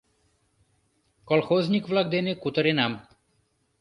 [1.29, 2.93] Колхозник-влак дене кутыренам.